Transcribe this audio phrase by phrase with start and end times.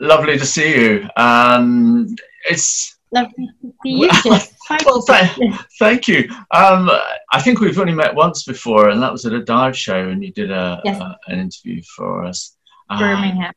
[0.00, 1.08] lovely to see you.
[1.16, 2.14] Um,
[2.48, 4.10] it's lovely to see you.
[4.84, 6.28] well, th- thank you.
[6.52, 6.90] Um,
[7.32, 10.22] I think we've only met once before, and that was at a dive show, and
[10.22, 11.00] you did a, yes.
[11.00, 12.56] a an interview for us.
[12.88, 13.52] Birmingham.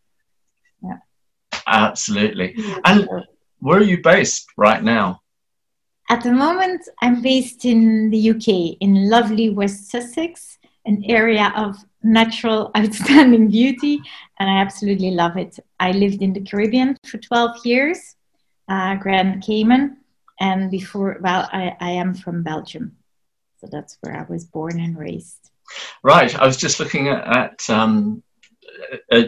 [0.84, 0.98] yeah.
[1.68, 2.56] Absolutely.
[2.86, 3.08] And
[3.60, 5.22] where are you based right now?
[6.10, 11.78] At the moment, I'm based in the UK, in lovely West Sussex, an area of
[12.04, 14.02] natural, outstanding beauty,
[14.40, 15.60] and I absolutely love it.
[15.80, 18.16] I lived in the Caribbean for 12 years,
[18.68, 19.98] uh, Grand Cayman,
[20.40, 22.96] and before, well, I, I am from Belgium.
[23.60, 25.52] So that's where I was born and raised.
[26.02, 26.34] Right.
[26.40, 28.24] I was just looking at, at um,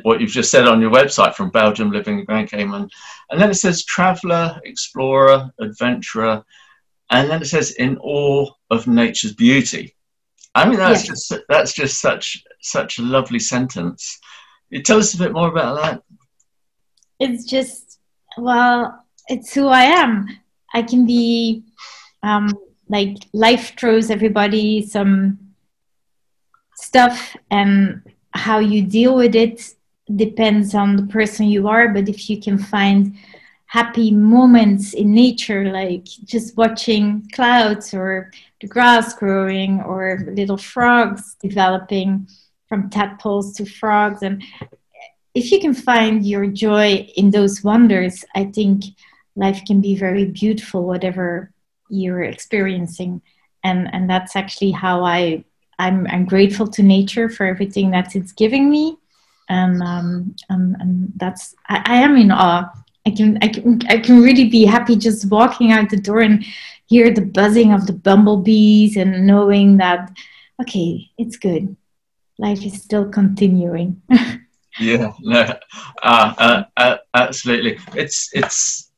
[0.03, 2.89] what you've just said on your website from Belgium, living in Grand Cayman.
[3.29, 6.43] And then it says traveler, explorer, adventurer,
[7.09, 9.95] and then it says in awe of nature's beauty.
[10.53, 11.29] I mean, that's yes.
[11.29, 14.19] just that's just such such a lovely sentence.
[14.69, 16.03] You tell us a bit more about that.
[17.19, 17.99] It's just
[18.37, 20.27] well, it's who I am.
[20.73, 21.63] I can be
[22.23, 22.53] um,
[22.89, 25.39] like life throws everybody some
[26.75, 28.01] stuff, and
[28.33, 29.73] how you deal with it
[30.15, 31.89] depends on the person you are.
[31.89, 33.15] But if you can find
[33.67, 41.35] happy moments in nature, like just watching clouds or the grass growing or little frogs
[41.41, 42.27] developing
[42.69, 44.21] from tadpoles to frogs.
[44.21, 44.43] And
[45.33, 48.85] if you can find your joy in those wonders, I think
[49.35, 51.51] life can be very beautiful, whatever
[51.89, 53.21] you're experiencing.
[53.63, 55.43] And, and that's actually how I,
[55.79, 58.97] I'm, I'm grateful to nature for everything that it's giving me.
[59.49, 62.69] And, um, and, and that's, I, I am in awe
[63.05, 66.45] I can I can I can really be happy just walking out the door and
[66.85, 70.11] hear the buzzing of the bumblebees and knowing that
[70.61, 71.75] okay, it's good.
[72.37, 74.01] Life is still continuing.
[74.79, 75.53] yeah, no,
[76.03, 77.79] uh, uh, uh, absolutely.
[77.95, 78.91] It's it's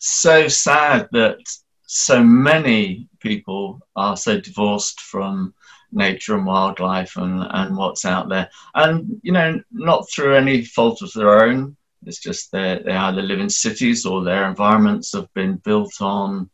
[0.00, 1.38] so sad that
[1.86, 5.54] so many people are so divorced from
[5.92, 8.48] nature and wildlife and, and what's out there.
[8.74, 11.76] And, you know, not through any fault of their own,
[12.06, 16.50] it's just that they either live in cities or their environments have been built on,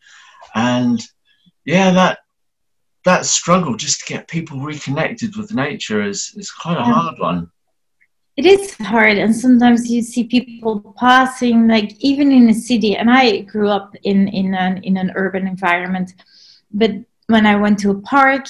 [0.54, 1.00] and
[1.64, 2.18] yeah, that
[3.04, 6.92] that struggle just to get people reconnected with nature is is quite a yeah.
[6.92, 7.50] hard one.
[8.36, 12.94] It is hard, and sometimes you see people passing, like even in a city.
[12.96, 16.14] And I grew up in in an in an urban environment,
[16.72, 16.92] but
[17.26, 18.46] when I went to a park,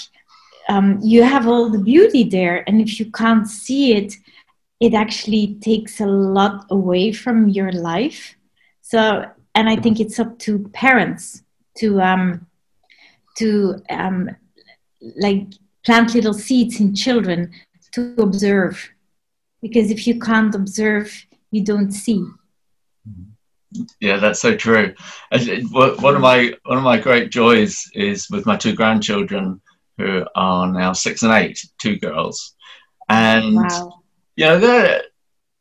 [0.68, 4.14] um, you have all the beauty there, and if you can't see it,
[4.80, 8.36] it actually takes a lot away from your life.
[8.80, 9.24] So,
[9.54, 11.42] and I think it's up to parents
[11.78, 12.46] to um,
[13.36, 14.30] to um,
[15.16, 15.46] like
[15.84, 17.52] plant little seeds in children
[17.92, 18.90] to observe,
[19.60, 22.24] because if you can't observe, you don't see.
[24.00, 24.94] Yeah, that's so true.
[25.30, 29.60] One of my one of my great joys is with my two grandchildren
[29.98, 32.54] who are now six and eight, two girls,
[33.08, 33.56] and.
[33.56, 33.97] Wow
[34.38, 35.02] you know, they're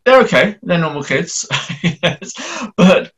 [0.05, 0.55] they're okay.
[0.61, 1.49] They're normal kids,
[2.77, 3.11] but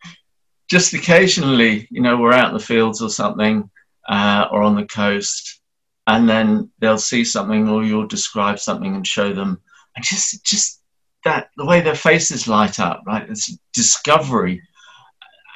[0.71, 3.69] just occasionally, you know, we're out in the fields or something,
[4.07, 5.59] uh, or on the coast,
[6.07, 9.59] and then they'll see something, or you'll describe something and show them,
[9.97, 10.81] and just just
[11.25, 13.29] that the way their faces light up, right?
[13.29, 14.61] It's discovery.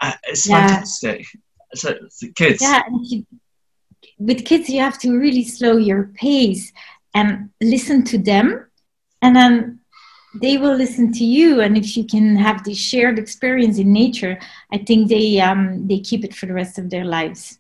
[0.02, 0.68] Uh, it's yeah.
[0.68, 1.25] fantastic.
[1.75, 2.62] So the kids.
[2.62, 3.25] Yeah, you,
[4.18, 6.74] with kids, you have to really slow your pace
[7.16, 8.70] and listen to them,
[9.22, 9.80] and then
[10.41, 14.39] they will listen to you and if you can have this shared experience in nature
[14.71, 17.59] i think they um, they keep it for the rest of their lives.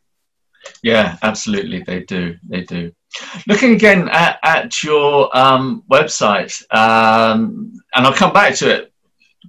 [0.81, 2.91] Yeah absolutely they do they do.
[3.47, 8.93] Looking again at, at your um, website um, and i'll come back to it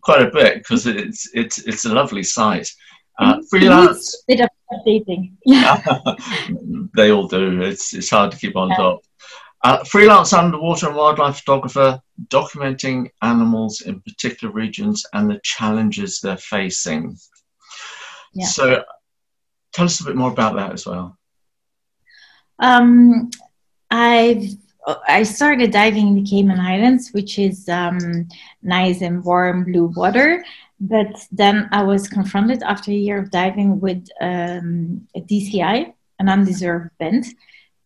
[0.02, 2.68] quite a bit because it's it's it's a lovely site.
[3.20, 5.32] Uh, freelance bit of updating.
[5.46, 5.80] Yeah
[6.96, 7.62] they all do.
[7.62, 8.76] It's it's hard to keep on yeah.
[8.76, 9.00] top
[9.64, 16.36] uh, freelance underwater and wildlife photographer, documenting animals in particular regions and the challenges they're
[16.36, 17.16] facing.
[18.34, 18.46] Yeah.
[18.46, 18.84] So,
[19.72, 21.16] tell us a bit more about that as well.
[22.58, 23.30] Um,
[23.90, 24.44] I've
[25.08, 28.28] I started diving in the Cayman Islands, which is um,
[28.62, 30.44] nice and warm blue water.
[30.78, 36.28] But then I was confronted after a year of diving with um, a DCI, an
[36.28, 37.24] undeserved bend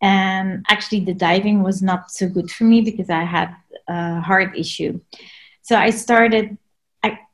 [0.01, 3.55] and actually the diving was not so good for me because i had
[3.87, 4.99] a heart issue.
[5.61, 6.57] So i started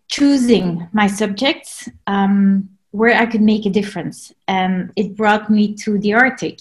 [0.07, 4.33] choosing my subjects um, where i could make a difference.
[4.47, 6.59] And it brought me to the arctic.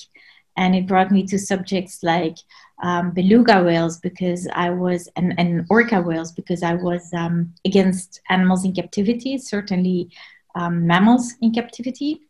[0.57, 2.37] And it brought me to subjects like
[2.83, 8.21] um, beluga whales because I was and, and orca whales because I was um, against
[8.31, 10.11] animals in captivity, certainly
[10.55, 12.21] um, mammals in captivity,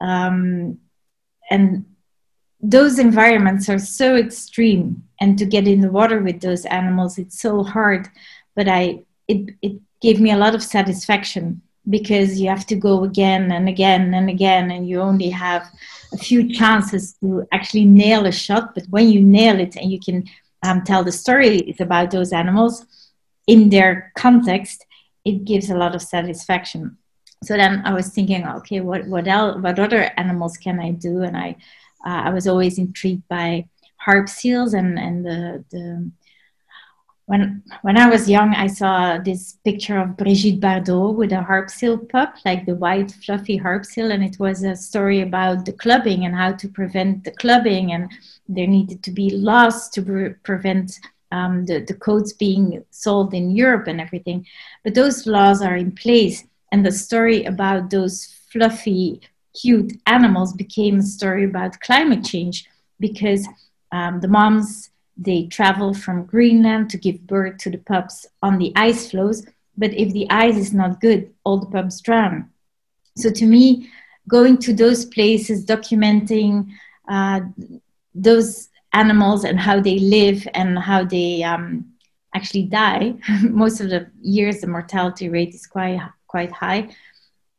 [0.00, 0.78] um,
[1.50, 1.84] and
[2.62, 5.02] those environments are so extreme.
[5.20, 8.08] And to get in the water with those animals, it's so hard.
[8.54, 13.02] But I it it gave me a lot of satisfaction because you have to go
[13.02, 15.66] again and again and again, and you only have
[16.12, 18.74] a few chances to actually nail a shot.
[18.74, 20.24] But when you nail it and you can
[20.62, 22.86] um, tell the story about those animals
[23.48, 24.86] in their context,
[25.24, 26.96] it gives a lot of satisfaction.
[27.42, 29.60] So then I was thinking, okay, what what else?
[29.60, 31.22] What other animals can I do?
[31.22, 31.56] And I
[32.04, 33.66] uh, I was always intrigued by
[33.96, 36.10] harp seals and and the, the
[37.26, 41.70] when when I was young, I saw this picture of Brigitte Bardot with a harp
[41.70, 45.72] seal pup, like the white fluffy harp seal, and it was a story about the
[45.72, 48.10] clubbing and how to prevent the clubbing, and
[48.48, 50.98] there needed to be laws to pre- prevent
[51.30, 54.44] um, the the codes being sold in Europe and everything.
[54.84, 59.20] But those laws are in place, and the story about those fluffy,
[59.60, 62.66] cute animals became a story about climate change
[63.00, 63.46] because
[63.92, 68.72] um, the moms they travel from Greenland to give birth to the pups on the
[68.76, 69.46] ice floes.
[69.76, 72.50] But if the ice is not good, all the pups drown.
[73.16, 73.90] So to me,
[74.28, 76.68] going to those places, documenting
[77.08, 77.40] uh,
[78.14, 81.92] those animals and how they live and how they um,
[82.34, 86.88] actually die, most of the years the mortality rate is quite quite high.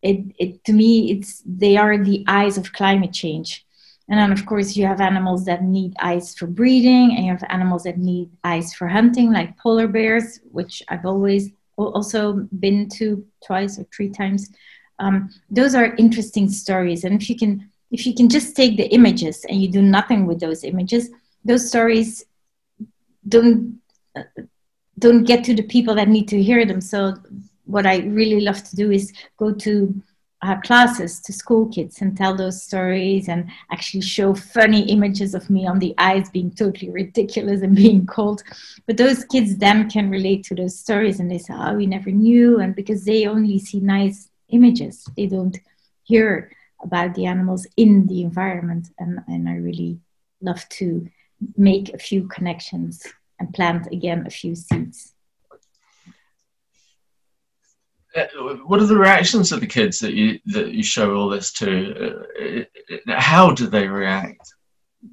[0.03, 3.65] It, it to me, it's they are the eyes of climate change
[4.09, 7.43] and then, of course, you have animals that need ice for breeding, and you have
[7.49, 13.25] animals that need ice for hunting, like polar bears, which I've always also been to
[13.45, 14.49] twice or three times.
[14.99, 18.87] Um, those are interesting stories, and if you can, if you can just take the
[18.93, 21.09] images and you do nothing with those images,
[21.45, 22.25] those stories
[23.27, 23.79] don't
[24.99, 26.81] don't get to the people that need to hear them.
[26.81, 27.15] So,
[27.65, 30.01] what I really love to do is go to
[30.43, 35.49] uh, classes to school kids and tell those stories and actually show funny images of
[35.49, 38.43] me on the ice being totally ridiculous and being cold.
[38.85, 42.11] But those kids then can relate to those stories and they say, oh, we never
[42.11, 42.59] knew.
[42.59, 45.57] And because they only see nice images, they don't
[46.03, 46.51] hear
[46.83, 48.89] about the animals in the environment.
[48.99, 49.99] And, and I really
[50.41, 51.09] love to
[51.55, 53.07] make a few connections
[53.39, 55.13] and plant again a few seeds.
[58.15, 61.51] Uh, what are the reactions of the kids that you that you show all this
[61.51, 62.25] to?
[62.41, 64.53] Uh, how do they react?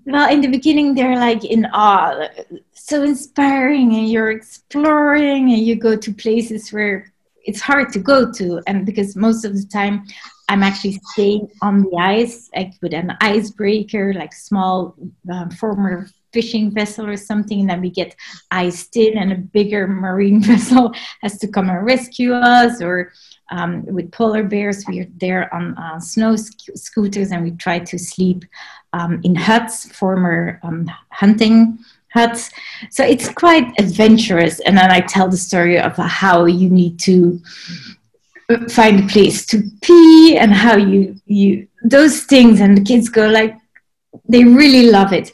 [0.05, 2.29] Well, in the beginning, they're like in awe,
[2.75, 7.13] so inspiring, and you're exploring, and you go to places where
[7.45, 10.05] it's hard to go to, and because most of the time,
[10.49, 14.95] I'm actually staying on the ice, like with an icebreaker, like small
[15.33, 18.15] um, former fishing vessel or something, and then we get
[18.51, 20.93] iced in, and a bigger marine vessel
[21.23, 22.83] has to come and rescue us.
[22.83, 23.13] Or
[23.51, 27.99] um, with polar bears, we're there on uh, snow sc- scooters, and we try to
[27.99, 28.45] sleep
[28.93, 31.79] um, in huts, former um, hunting
[32.13, 32.51] huts.
[32.91, 34.61] So it's quite adventurous.
[34.61, 37.41] And then I tell the story of how you need to
[38.69, 43.29] find a place to pee and how you you those things and the kids go
[43.29, 43.57] like
[44.29, 45.31] they really love it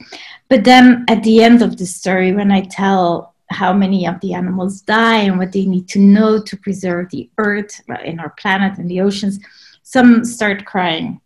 [0.49, 4.35] but then at the end of the story, when I tell how many of the
[4.35, 8.31] animals die and what they need to know to preserve the earth uh, in our
[8.31, 9.39] planet and the oceans,
[9.83, 11.21] some start crying.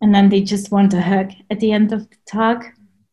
[0.00, 2.64] And then they just want a hug at the end of the talk.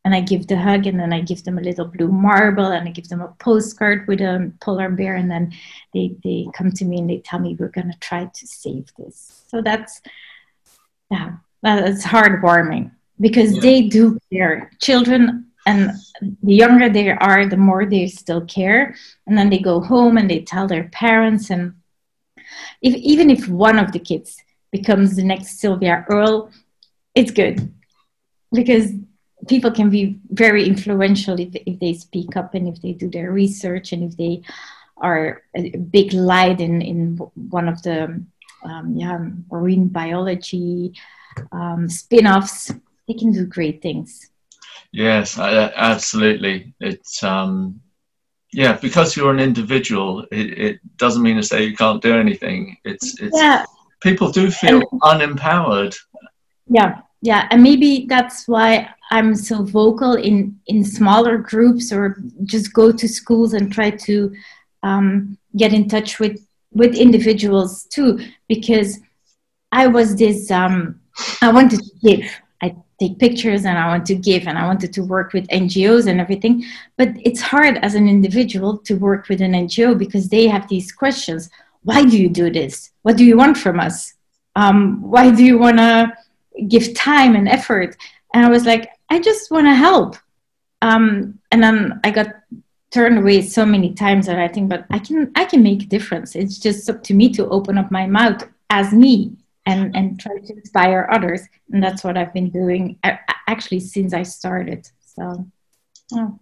[0.03, 2.87] And I give the hug, and then I give them a little blue marble, and
[2.87, 5.15] I give them a postcard with a polar bear.
[5.15, 5.51] And then
[5.95, 8.85] they, they come to me and they tell me, We're going to try to save
[8.99, 9.45] this.
[9.47, 10.01] So that's,
[11.09, 13.61] yeah, that's heartwarming because yeah.
[13.61, 14.71] they do care.
[14.81, 15.91] Children and
[16.21, 18.95] the younger they are the more they still care
[19.25, 21.73] and then they go home and they tell their parents and
[22.81, 24.37] if, even if one of the kids
[24.71, 26.51] becomes the next sylvia earle
[27.15, 27.73] it's good
[28.51, 28.91] because
[29.47, 33.31] people can be very influential if, if they speak up and if they do their
[33.31, 34.41] research and if they
[34.97, 37.17] are a big light in, in
[37.49, 38.03] one of the
[38.63, 39.19] um, yeah,
[39.51, 40.93] marine biology
[41.51, 42.71] um, spin-offs
[43.07, 44.29] they can do great things
[44.95, 46.73] Yes, absolutely.
[46.79, 47.81] It's um,
[48.53, 52.77] yeah, because you're an individual, it, it, doesn't mean to say you can't do anything.
[52.85, 53.65] It's it's yeah.
[54.01, 55.97] people do feel and, unempowered.
[56.67, 62.71] Yeah, yeah, and maybe that's why I'm so vocal in in smaller groups or just
[62.71, 64.33] go to schools and try to
[64.81, 66.39] um, get in touch with
[66.71, 68.99] with individuals too, because
[69.73, 70.49] I was this.
[70.49, 71.01] Um,
[71.41, 72.31] I wanted to give.
[72.99, 76.19] Take pictures and I want to give and I wanted to work with NGOs and
[76.21, 76.63] everything.
[76.97, 80.91] But it's hard as an individual to work with an NGO because they have these
[80.91, 81.49] questions.
[81.83, 82.91] Why do you do this?
[83.01, 84.13] What do you want from us?
[84.55, 86.13] Um, why do you want to
[86.67, 87.97] give time and effort?
[88.33, 90.15] And I was like, I just want to help.
[90.81, 92.27] Um, and then I got
[92.91, 95.87] turned away so many times that I think, but I can I can make a
[95.87, 96.35] difference.
[96.35, 100.37] It's just up to me to open up my mouth as me and and try
[100.37, 101.41] to inspire others
[101.71, 102.97] and that's what i've been doing
[103.47, 105.45] actually since i started so
[106.13, 106.39] oh.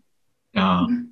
[0.55, 1.05] oh.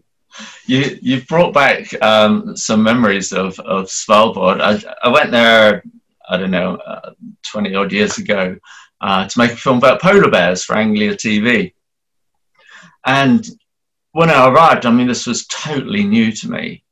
[0.65, 5.83] you you've brought back um, some memories of of svalbard I, I went there
[6.29, 7.11] i don't know uh,
[7.43, 8.57] 20 odd years ago
[9.01, 11.73] uh, to make a film about polar bears for anglia tv
[13.05, 13.47] and
[14.11, 16.83] when i arrived i mean this was totally new to me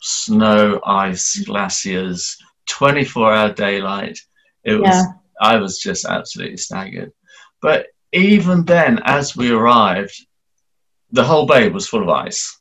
[0.00, 4.18] snow ice glaciers 24 hour daylight
[4.64, 5.04] it was yeah.
[5.40, 7.12] I was just absolutely staggered.
[7.60, 10.14] But even then, as we arrived,
[11.10, 12.60] the whole bay was full of ice.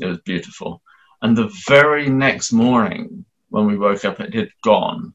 [0.00, 0.82] It was beautiful.
[1.22, 5.14] And the very next morning, when we woke up, it had gone.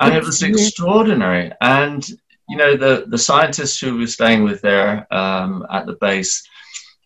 [0.00, 1.52] And it was extraordinary.
[1.60, 2.08] And,
[2.48, 6.42] you know, the, the scientists who were staying with there um, at the base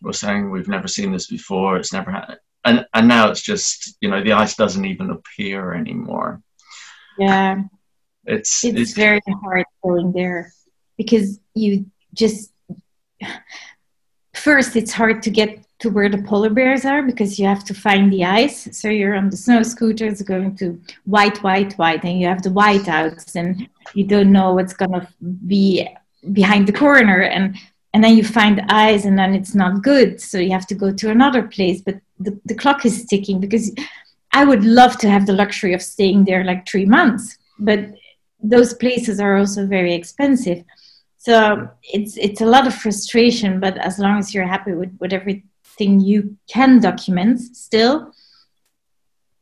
[0.01, 1.75] were saying, We've never seen this before.
[1.75, 2.39] It's never happened.
[2.63, 6.41] And, and now it's just, you know, the ice doesn't even appear anymore.
[7.17, 7.63] Yeah.
[8.25, 10.51] It's, it's, it's very hard going there
[10.97, 12.51] because you just
[14.33, 17.73] first it's hard to get to where the polar bears are because you have to
[17.73, 18.67] find the ice.
[18.77, 22.49] So you're on the snow scooters going to white, white, white, and you have the
[22.49, 25.07] whiteouts, and you don't know what's gonna
[25.45, 25.87] be
[26.31, 27.55] behind the corner, and
[27.93, 30.21] and then you find ice, and then it's not good.
[30.21, 33.71] So you have to go to another place, but the, the clock is ticking because
[34.35, 37.79] I would love to have the luxury of staying there like three months, but
[38.43, 40.61] those places are also very expensive.
[41.17, 45.13] So it's it's a lot of frustration, but as long as you're happy with, with
[45.13, 48.11] everything you can document still,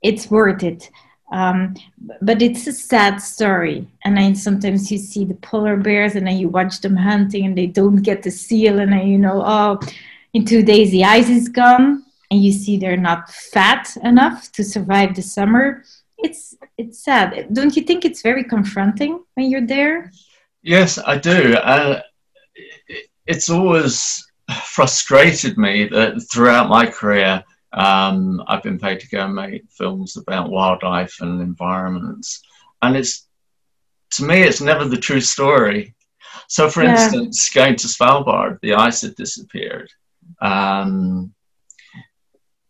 [0.04, 0.92] it's worth it.
[1.32, 1.74] Um,
[2.22, 3.88] but it's a sad story.
[4.06, 7.58] And then sometimes you see the polar bears and then you watch them hunting and
[7.58, 9.80] they don't get the seal and then you know, oh,
[10.36, 12.03] in two days the ice is gone
[12.34, 15.84] and you see they're not fat enough to survive the summer,
[16.18, 17.54] it's it's sad.
[17.54, 20.12] Don't you think it's very confronting when you're there?
[20.64, 21.54] Yes, I do.
[21.54, 22.02] Uh,
[23.28, 24.26] it's always
[24.66, 30.18] frustrated me that throughout my career, um, I've been paid to go and make films
[30.18, 32.42] about wildlife and environments,
[32.82, 33.28] and it's
[34.14, 35.94] to me, it's never the true story.
[36.48, 36.94] So, for yeah.
[36.94, 39.90] instance, going to Svalbard, the ice had disappeared.
[40.42, 41.33] Um,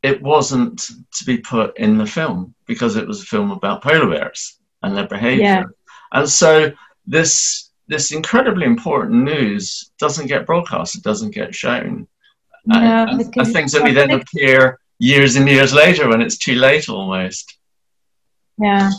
[0.04, 0.80] it wasn't
[1.14, 4.96] to be put in the film because it was a film about polar bears and
[4.96, 5.44] their behavior.
[5.44, 5.64] Yeah.
[6.12, 6.72] And so
[7.08, 12.08] this this incredibly important news doesn't get broadcast, it doesn't get shown.
[12.66, 16.88] Yeah, and, and things only then appear years and years later when it's too late
[16.88, 17.58] almost.
[18.58, 18.90] Yeah.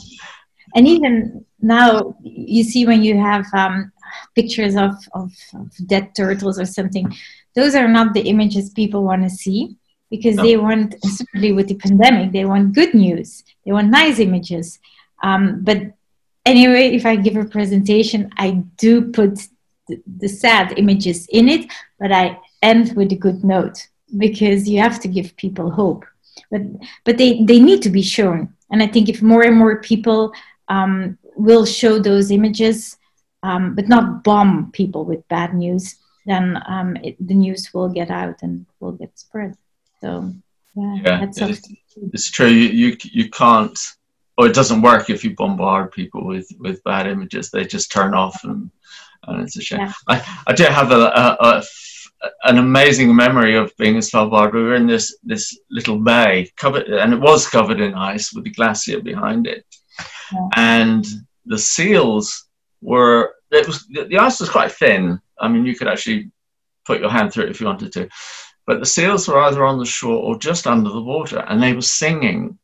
[0.75, 3.91] And even now, you see when you have um,
[4.35, 7.15] pictures of, of, of dead turtles or something,
[7.55, 9.79] those are not the images people want to see
[10.15, 10.43] because no.
[10.45, 14.79] they want, especially with the pandemic, they want good news, they want nice images.
[15.23, 15.79] Um, but
[16.47, 18.49] anyway, if I give a presentation, I
[18.85, 19.33] do put
[19.89, 24.79] the, the sad images in it, but I end with a good note because you
[24.81, 26.05] have to give people hope.
[26.51, 26.63] But
[27.05, 30.33] but they they need to be shown, and I think if more and more people
[30.69, 32.97] um, will show those images,
[33.43, 38.11] um, but not bomb people with bad news, then um, it, the news will get
[38.11, 39.57] out and will get spread.
[40.05, 40.35] So
[40.77, 41.69] yeah, yeah it's,
[42.13, 42.49] it's, true.
[42.49, 43.79] You, you you can't,
[44.37, 47.51] or it doesn't work if you bombard people with with bad images.
[47.51, 48.71] They just turn off, and
[49.27, 49.81] and it's a shame.
[49.81, 49.93] Yeah.
[50.09, 51.63] I I do have a, a, a
[52.45, 54.53] an amazing memory of being in Svalbard.
[54.53, 58.45] We were in this this little bay covered, and it was covered in ice with
[58.45, 59.65] the glacier behind it,
[60.33, 60.49] yeah.
[60.57, 61.07] and
[61.47, 62.49] the seals
[62.83, 63.35] were.
[63.51, 65.19] It was the ice was quite thin.
[65.41, 66.31] I mean, you could actually
[66.85, 68.09] put your hand through it if you wanted to,
[68.67, 71.73] but the seals were either on the shore or just under the water, and they
[71.73, 72.59] were singing.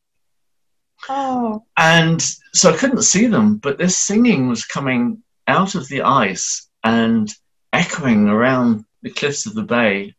[1.09, 1.65] Oh.
[1.77, 6.69] And so I couldn't see them, but this singing was coming out of the ice
[6.85, 7.33] and
[7.73, 10.15] echoing around the cliffs of the bay,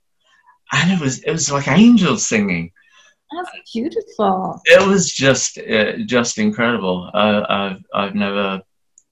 [0.71, 2.71] and it was it was like angels singing.
[3.31, 4.61] That's beautiful.
[4.65, 7.09] It was just uh, just incredible.
[7.13, 8.61] Uh, I've I've never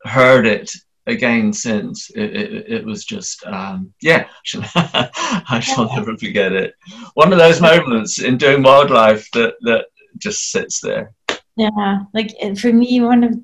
[0.04, 0.72] heard it
[1.10, 2.10] again since.
[2.12, 4.28] It, it, it was just, um, yeah,
[4.76, 6.76] I shall never forget it.
[7.14, 9.86] One of those moments in doing wildlife that, that
[10.18, 11.14] just sits there.
[11.56, 13.40] Yeah, like for me, one of,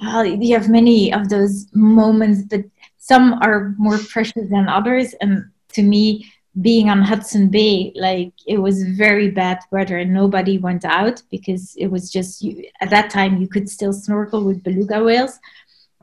[0.00, 2.64] well, you have many of those moments, but
[2.96, 5.14] some are more precious than others.
[5.20, 10.58] And to me, being on Hudson Bay, like it was very bad weather and nobody
[10.58, 14.62] went out because it was just you, at that time you could still snorkel with
[14.64, 15.38] beluga whales.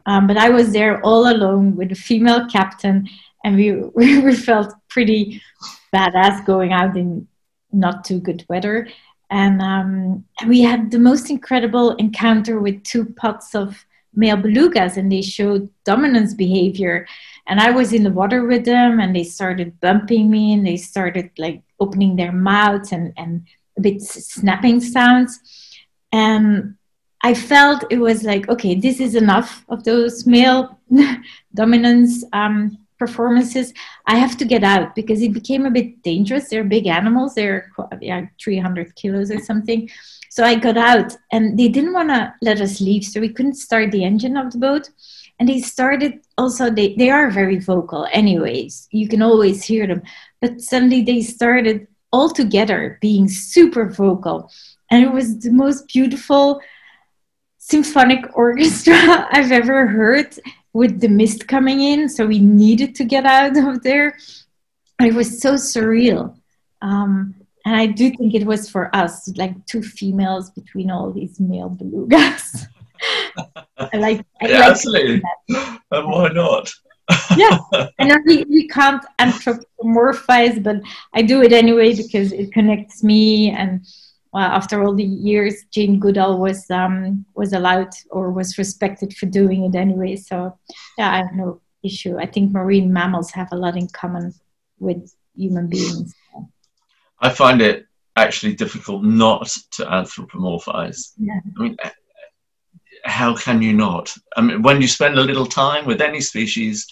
[0.05, 3.07] Um, but I was there all alone with a female captain,
[3.43, 5.41] and we we felt pretty
[5.93, 7.27] badass going out in
[7.71, 8.87] not too good weather.
[9.29, 15.11] And um, we had the most incredible encounter with two pots of male belugas, and
[15.11, 17.07] they showed dominance behavior
[17.47, 20.77] and i was in the water with them and they started bumping me and they
[20.77, 23.45] started like opening their mouths and and
[23.77, 25.39] a bit snapping sounds
[26.11, 26.75] and
[27.29, 30.61] i felt it was like okay this is enough of those male
[31.61, 33.73] dominance um, performances.
[34.07, 36.49] I have to get out because it became a bit dangerous.
[36.49, 37.35] They're big animals.
[37.35, 39.89] They're yeah, 300 kilos or something.
[40.29, 43.55] So i got out and they didn't want to let us leave so we couldn't
[43.55, 44.89] start the engine of the boat.
[45.39, 48.87] And they started also they, they are very vocal anyways.
[48.91, 50.01] You can always hear them.
[50.41, 54.51] But suddenly they started all together being super vocal.
[54.91, 56.61] And it was the most beautiful
[57.71, 60.37] symphonic orchestra i've ever heard
[60.73, 64.17] with the mist coming in so we needed to get out of there
[65.01, 66.35] it was so surreal
[66.81, 67.33] um,
[67.65, 71.69] and i do think it was for us like two females between all these male
[71.69, 72.67] belugas
[73.77, 74.25] I like.
[74.41, 75.21] I yeah, like absolutely.
[75.91, 76.71] And why not?
[77.37, 77.59] yeah,
[77.99, 80.77] I know we, we can't anthropomorphize, but
[81.13, 83.51] I do it anyway because it connects me.
[83.51, 83.85] And
[84.35, 89.27] well, after all the years, Jane Goodall was um, was allowed or was respected for
[89.27, 90.17] doing it anyway.
[90.17, 90.59] So
[90.97, 92.17] yeah, I have no issue.
[92.19, 94.33] I think marine mammals have a lot in common
[94.77, 96.13] with human beings.
[97.21, 97.85] I find it
[98.17, 101.13] actually difficult not to anthropomorphize.
[101.17, 101.39] Yeah.
[101.57, 101.77] I mean,
[103.05, 104.13] how can you not?
[104.35, 106.85] I mean, when you spend a little time with any species,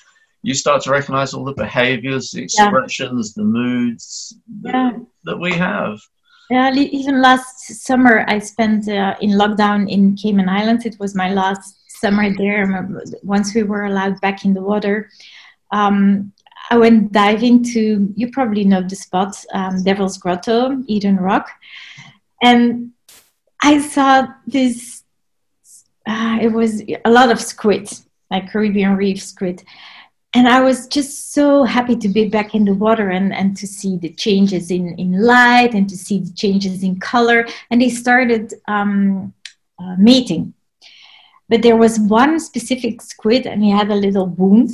[0.44, 3.42] you start to recognize all the behaviors, the expressions, yeah.
[3.42, 4.72] the moods yeah.
[4.72, 6.00] that, that, we have.
[6.50, 10.86] Yeah, even last summer, I spent uh, in lockdown in Cayman Islands.
[10.86, 12.88] It was my last summer there.
[13.24, 15.10] Once we were allowed back in the water,
[15.72, 16.34] um,
[16.70, 21.50] I went diving to, you probably know the spot, um, Devil's Grotto, Eden Rock.
[22.42, 22.92] And
[23.62, 25.04] I saw this
[26.06, 27.90] uh, it was a lot of squid,
[28.30, 29.64] like Caribbean reef squid.
[30.36, 33.68] And I was just so happy to be back in the water and, and to
[33.68, 37.48] see the changes in, in light and to see the changes in color.
[37.70, 39.34] And they started um,
[39.80, 40.54] uh, mating.
[41.50, 44.72] But there was one specific squid, and he had a little wound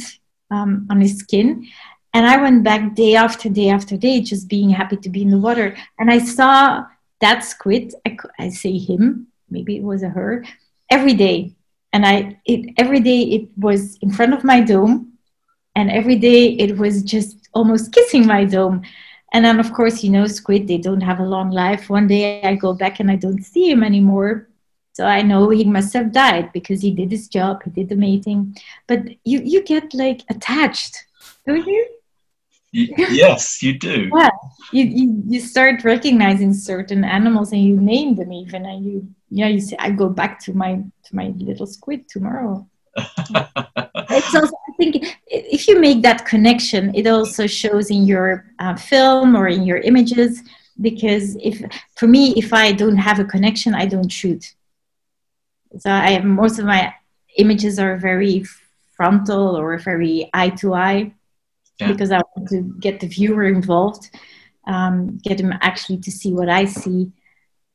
[0.50, 1.68] um, on his skin.
[2.14, 5.30] And I went back day after day after day, just being happy to be in
[5.30, 5.76] the water.
[5.98, 6.86] And I saw
[7.20, 10.46] that squid, I, I say him, maybe it was a her,
[10.90, 11.54] every day
[11.94, 15.14] and i it every day it was in front of my dome
[15.80, 18.82] and every day it was just almost kissing my dome.
[19.34, 21.90] And then of course you know squid they don't have a long life.
[21.90, 24.48] One day i go back and i don't see him anymore.
[24.94, 27.96] So i know he must have died because he did his job he did the
[27.96, 28.58] mating.
[28.88, 31.06] But you you get like attached
[31.46, 31.88] don't you?
[32.72, 34.12] Yes, you do.
[34.20, 34.30] Yeah,
[34.72, 39.48] you, you you start recognizing certain animals and you name them even, and you yeah
[39.48, 42.68] you say I go back to my to my little squid tomorrow.
[42.96, 49.36] it's also think if you make that connection, it also shows in your uh, film
[49.36, 50.42] or in your images.
[50.82, 51.62] Because if
[51.98, 54.56] for me, if I don't have a connection, I don't shoot.
[55.78, 56.94] So I have most of my
[57.38, 58.46] images are very
[58.96, 61.14] frontal or very eye to eye
[61.88, 64.10] because I want to get the viewer involved,
[64.68, 67.12] um, get them actually to see what I see.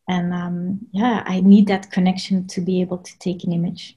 [0.09, 3.97] And um, yeah, I need that connection to be able to take an image.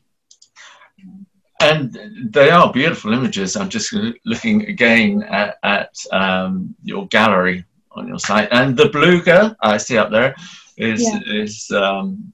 [1.59, 3.55] And they are beautiful images.
[3.55, 9.57] I'm just looking again at, at um, your gallery on your site, and the beluga
[9.61, 10.35] I see up there
[10.77, 11.19] is yeah.
[11.25, 12.31] is um,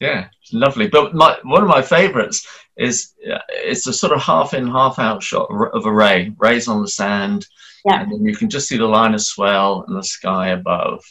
[0.00, 0.88] yeah, lovely.
[0.88, 5.22] But my, one of my favourites is it's a sort of half in, half out
[5.22, 7.46] shot of a ray, rays on the sand,
[7.84, 8.02] yeah.
[8.02, 11.04] and then you can just see the line of swell and the sky above.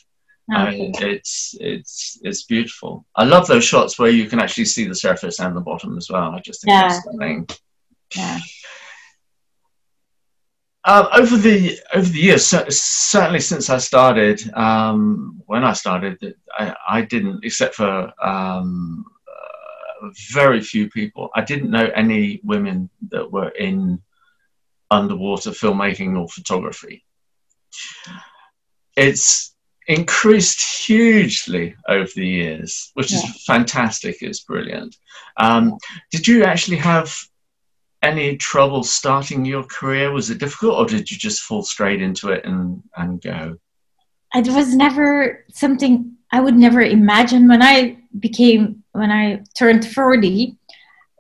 [0.52, 0.92] Okay.
[0.98, 3.06] it's it's it's beautiful.
[3.16, 6.10] I love those shots where you can actually see the surface and the bottom as
[6.10, 6.32] well.
[6.32, 6.88] I just think yeah.
[6.88, 7.48] that's stunning.
[8.16, 8.40] Yeah.
[10.86, 16.74] Um, over the over the years, certainly since I started, um, when I started, I,
[16.90, 19.06] I, didn't, except for um,
[20.32, 21.30] very few people.
[21.36, 24.02] I didn't know any women that were in
[24.90, 27.06] underwater filmmaking or photography.
[28.96, 29.49] It's
[29.90, 33.18] increased hugely over the years, which yeah.
[33.18, 34.18] is fantastic.
[34.22, 34.96] It's brilliant.
[35.38, 35.78] Um,
[36.12, 37.14] did you actually have
[38.04, 40.12] any trouble starting your career?
[40.12, 43.58] Was it difficult, or did you just fall straight into it and and go?
[44.36, 50.56] It was never something I would never imagine when I became when I turned forty.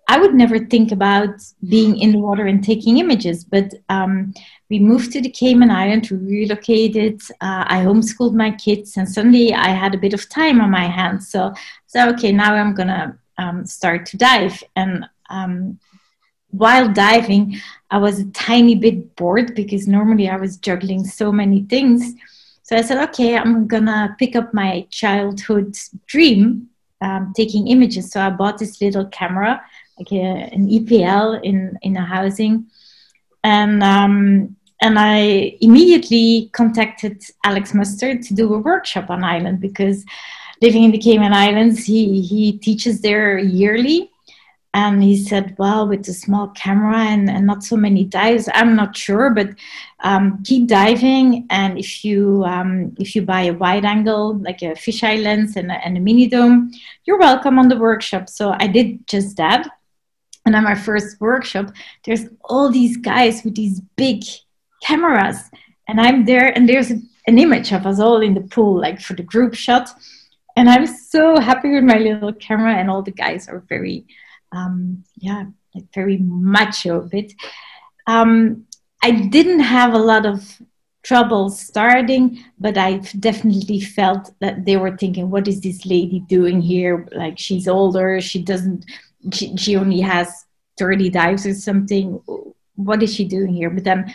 [0.09, 1.35] I would never think about
[1.67, 4.33] being in the water and taking images, but um,
[4.67, 9.53] we moved to the Cayman Islands, we relocated, uh, I homeschooled my kids, and suddenly
[9.53, 11.29] I had a bit of time on my hands.
[11.29, 11.53] So,
[11.85, 14.63] so okay, now I'm gonna um, start to dive.
[14.75, 15.79] And um,
[16.49, 17.57] while diving,
[17.91, 22.15] I was a tiny bit bored because normally I was juggling so many things.
[22.63, 26.69] So I said, okay, I'm gonna pick up my childhood dream,
[26.99, 28.11] um, taking images.
[28.11, 29.61] So I bought this little camera
[29.99, 32.67] like a, an EPL in in a housing,
[33.43, 40.05] and um, and I immediately contacted Alex Mustard to do a workshop on island because
[40.62, 44.09] living in the Cayman Islands, he he teaches there yearly.
[44.71, 48.75] And he said, well, with a small camera and, and not so many dives, I'm
[48.75, 49.49] not sure, but
[50.01, 51.47] um, keep diving.
[51.49, 55.71] And if you um, if you buy a wide angle, like a fisheye lens and
[55.71, 56.71] a, and a mini dome,
[57.05, 58.29] you're welcome on the workshop.
[58.29, 59.67] So I did just that
[60.49, 61.71] and at my first workshop
[62.05, 64.23] there's all these guys with these big
[64.81, 65.38] cameras.
[65.88, 69.13] And i'm there and there's an image of us all in the pool like for
[69.13, 69.89] the group shot.
[70.57, 74.05] And i'm so happy with my little camera and all the guys are very
[74.51, 75.43] um, yeah
[75.75, 77.33] like very macho a bit
[78.07, 78.65] um,
[79.03, 80.59] i didn't have a lot of
[81.03, 86.59] trouble starting but i definitely felt that they were thinking what is this lady doing
[86.62, 87.07] here?
[87.12, 88.19] Like she's older.
[88.19, 88.85] She doesn't
[89.34, 90.45] she, she only has
[90.77, 92.21] 30 dives or something.
[92.75, 93.69] What is she doing here?
[93.69, 94.13] But then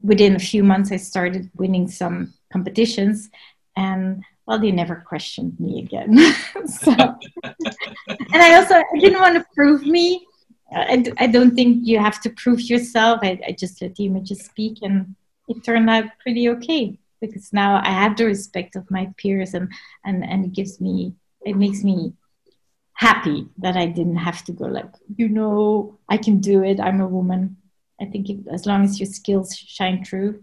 [0.00, 3.28] within a few months, I started winning some competitions
[3.76, 6.16] and well, they never questioned me again.
[6.66, 6.92] so,
[7.42, 10.24] and I also I didn't want to prove me.
[10.72, 13.20] I, I don't think you have to prove yourself.
[13.22, 15.16] I, I just let the images speak, and
[15.48, 19.70] it turned out pretty okay because now I have the respect of my peers, and
[20.04, 22.12] and and it gives me it makes me
[22.96, 26.80] happy that I didn't have to go like, you know, I can do it.
[26.80, 27.58] I'm a woman.
[28.00, 30.42] I think as long as your skills shine through.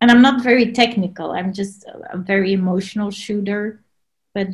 [0.00, 1.30] And I'm not very technical.
[1.30, 3.84] I'm just a, a very emotional shooter,
[4.34, 4.48] but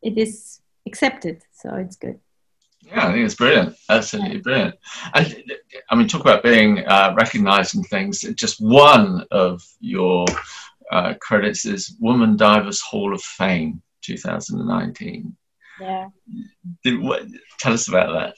[0.00, 2.18] it is accepted, so it's good.
[2.80, 3.76] Yeah, I think it's brilliant.
[3.90, 4.74] Absolutely brilliant.
[5.12, 5.44] I,
[5.90, 8.22] I mean, talk about being uh, recognized and things.
[8.34, 10.26] Just one of your
[10.90, 15.36] uh, credits is Woman Divers Hall of Fame 2019.
[15.80, 16.08] Yeah.
[16.82, 17.22] Did, what,
[17.58, 18.34] tell us about that.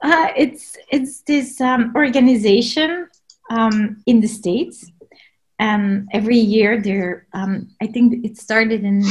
[0.00, 3.08] Uh, it's it's this um, organization
[3.50, 4.90] um, in the states,
[5.58, 7.26] and every year there.
[7.32, 9.02] Um, I think it started in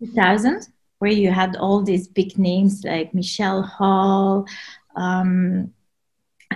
[0.00, 4.46] 2000, where you had all these big names like Michele Hall,
[4.96, 5.72] um,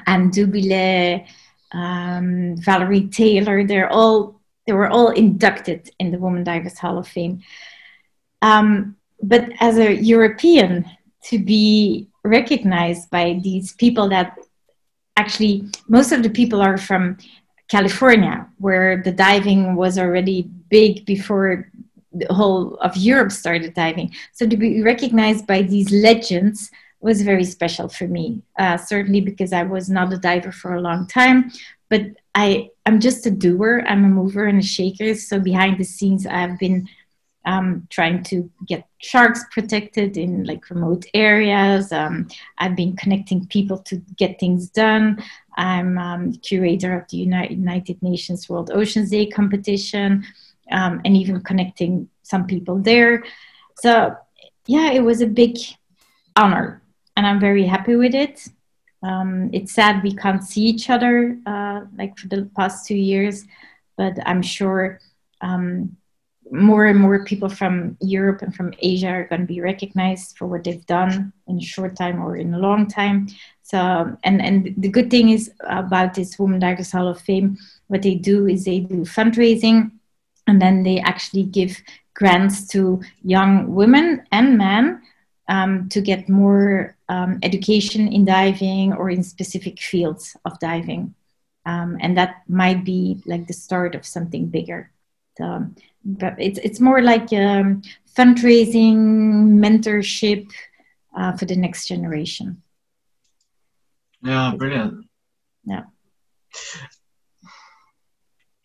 [0.07, 1.27] Anne Doubilet,
[1.73, 3.65] um, Valerie Taylor.
[3.65, 7.43] They're all they were all inducted in the Women Divers Hall of Fame.
[8.43, 10.85] Um, but as a European,
[11.25, 14.37] to be recognized by these people that
[15.17, 17.17] actually most of the people are from
[17.69, 21.71] California, where the diving was already big before
[22.13, 24.13] the whole of Europe started diving.
[24.33, 28.43] So to be recognized by these legends was very special for me.
[28.59, 31.51] Uh, certainly because I was not a diver for a long time,
[31.89, 32.03] but
[32.35, 33.85] I I'm just a doer.
[33.87, 35.15] I'm a mover and a shaker.
[35.15, 36.89] So behind the scenes, I've been
[37.45, 41.93] um, trying to get sharks protected in like remote areas.
[41.93, 42.29] Um,
[42.59, 45.23] I've been connecting people to get things done.
[45.57, 50.25] I'm um, curator of the United Nations World Oceans Day competition
[50.71, 53.25] um, and even connecting some people there.
[53.81, 54.17] So,
[54.67, 55.59] yeah, it was a big
[56.37, 56.83] honor
[57.17, 58.49] and I'm very happy with it.
[59.03, 63.45] Um, it's sad we can't see each other uh, like for the past two years,
[63.97, 65.01] but I'm sure
[65.41, 65.97] um,
[66.53, 70.47] more and more people from Europe and from Asia are going to be recognized for
[70.47, 73.27] what they've done in a short time or in a long time.
[73.63, 78.03] So, and, and the good thing is about this Women Divers Hall of Fame, what
[78.03, 79.93] they do is they do fundraising
[80.47, 81.81] and then they actually give
[82.15, 85.01] grants to young women and men
[85.49, 91.15] um, to get more um, education in diving or in specific fields of diving.
[91.65, 94.91] Um, and that might be like the start of something bigger.
[95.39, 95.67] So,
[96.05, 97.83] but it's it's more like um,
[98.17, 100.51] fundraising, mentorship
[101.17, 102.63] uh, for the next generation.
[104.23, 105.07] Yeah, brilliant.
[105.65, 105.85] Yeah.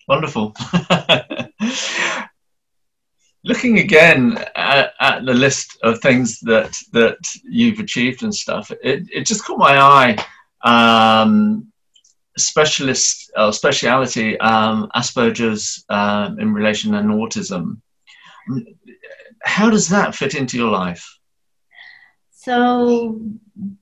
[0.08, 0.54] Wonderful.
[3.44, 9.08] Looking again at, at, the list of things that that you've achieved and stuff, it,
[9.12, 10.18] it just caught my eye
[10.64, 11.72] um,
[12.38, 17.82] specialist uh, speciality um, Asperger's uh, in relation and autism.
[19.44, 21.18] How does that fit into your life?
[22.32, 23.20] So,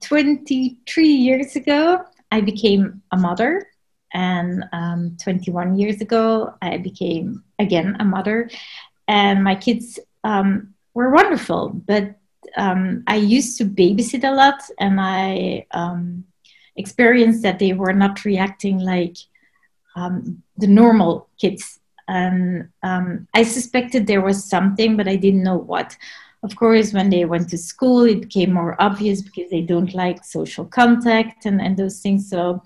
[0.02, 3.68] 23 years ago, I became a mother,
[4.14, 8.50] and um, 21 years ago, I became again a mother,
[9.08, 11.70] and my kids um, were wonderful.
[11.70, 12.16] But
[12.58, 16.26] um, I used to babysit a lot, and I um,
[16.76, 19.18] experienced that they were not reacting like
[19.96, 21.80] um, the normal kids.
[22.08, 25.98] And um, I suspected there was something, but I didn't know what.
[26.44, 30.24] Of course, when they went to school, it became more obvious because they don't like
[30.24, 32.30] social contact and, and those things.
[32.30, 32.62] So,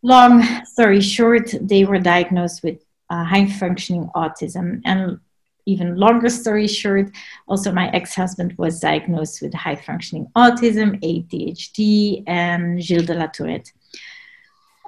[0.00, 4.80] long story short, they were diagnosed with uh, high functioning autism.
[4.86, 5.20] And
[5.66, 7.10] even longer story short,
[7.46, 13.72] also my ex-husband was diagnosed with high functioning autism, ADHD, and Gilles de la Tourette.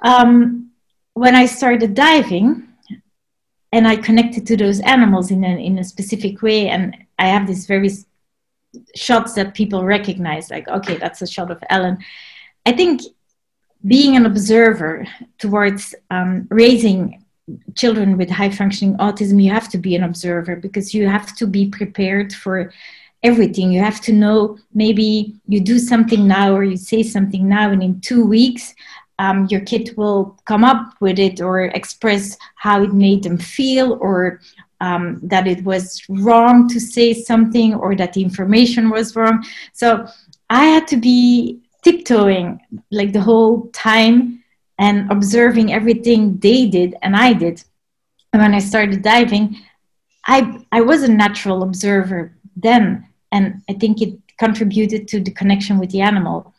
[0.03, 0.71] Um,
[1.13, 2.67] when I started diving,
[3.71, 7.47] and I connected to those animals in a, in a specific way, and I have
[7.47, 7.89] these very
[8.95, 11.97] shots that people recognize, like, okay, that's a shot of Ellen.
[12.65, 13.01] I think
[13.85, 15.05] being an observer
[15.37, 17.24] towards um, raising
[17.75, 21.45] children with high functioning autism, you have to be an observer because you have to
[21.45, 22.71] be prepared for
[23.23, 23.71] everything.
[23.71, 27.83] You have to know maybe you do something now or you say something now, and
[27.83, 28.73] in two weeks,
[29.19, 33.97] um, your kid will come up with it or express how it made them feel
[34.01, 34.41] or
[34.81, 39.45] um, that it was wrong to say something or that the information was wrong.
[39.73, 40.05] So
[40.49, 42.59] I had to be tiptoeing
[42.91, 44.43] like the whole time
[44.77, 47.63] and observing everything they did and I did.
[48.33, 49.57] And when I started diving,
[50.27, 53.07] I, I was a natural observer then.
[53.31, 56.53] And I think it contributed to the connection with the animal.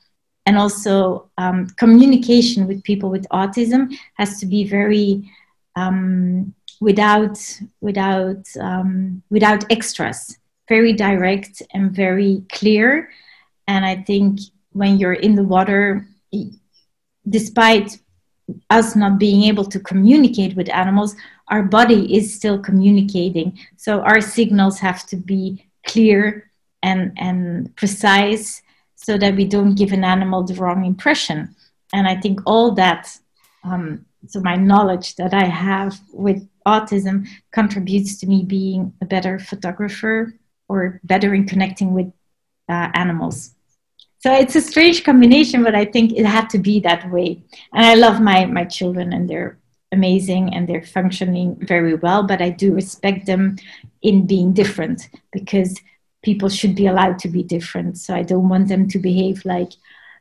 [0.47, 5.31] And also, um, communication with people with autism has to be very
[5.75, 7.39] um, without
[7.81, 13.11] without um, without extras, very direct and very clear.
[13.67, 14.41] And I think
[14.73, 16.07] when you're in the water,
[17.29, 17.99] despite
[18.71, 21.17] us not being able to communicate with animals,
[21.49, 23.59] our body is still communicating.
[23.77, 26.51] So our signals have to be clear
[26.83, 28.63] and, and precise
[28.95, 31.55] so that we don't give an animal the wrong impression.
[31.93, 33.17] And I think all that,
[33.65, 39.39] um, so my knowledge that I have with autism contributes to me being a better
[39.39, 40.35] photographer
[40.69, 42.13] or better in connecting with
[42.69, 43.56] uh, animals.
[44.27, 47.45] So it's a strange combination, but I think it had to be that way.
[47.73, 49.57] And I love my, my children and they're
[49.93, 53.55] amazing and they're functioning very well, but I do respect them
[54.03, 55.81] in being different because
[56.25, 57.99] people should be allowed to be different.
[57.99, 59.71] So I don't want them to behave like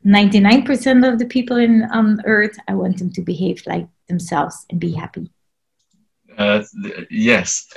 [0.06, 2.60] 99% of the people in on earth.
[2.68, 5.32] I want them to behave like themselves and be happy.
[6.38, 6.62] Uh,
[7.10, 7.68] yes,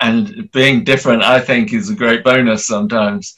[0.00, 3.34] and being different, I think, is a great bonus sometimes.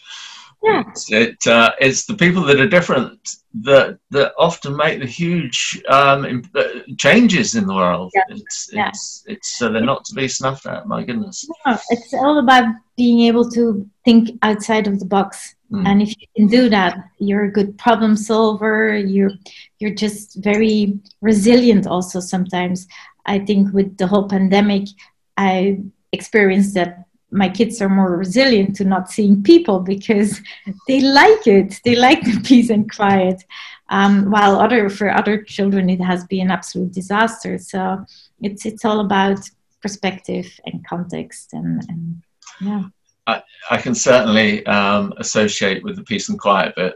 [0.63, 0.83] Yeah.
[0.89, 5.81] It's, it, uh, it's the people that are different that that often make the huge
[5.89, 6.65] um, uh,
[6.99, 8.13] changes in the world.
[8.15, 8.23] Yeah.
[8.31, 8.89] It's yeah.
[8.89, 10.87] it's it's uh, they're not to be snuffed at.
[10.87, 11.49] My goodness.
[11.67, 12.67] No, it's all about
[12.97, 15.55] being able to think outside of the box.
[15.71, 15.87] Mm.
[15.87, 18.97] And if you can do that, you're a good problem solver.
[18.97, 19.33] You're
[19.79, 21.87] you're just very resilient.
[21.87, 22.89] Also, sometimes
[23.27, 24.89] I think with the whole pandemic,
[25.37, 25.81] I
[26.13, 30.41] experienced that my kids are more resilient to not seeing people because
[30.87, 31.81] they like it.
[31.85, 33.45] They like the peace and quiet.
[33.91, 37.59] Um, while other for other children, it has been an absolute disaster.
[37.59, 38.05] So
[38.41, 39.39] it's it's all about
[39.81, 42.23] perspective and context and, and
[42.61, 42.83] yeah.
[43.29, 46.95] I, I can certainly um, associate with the peace and quiet bit.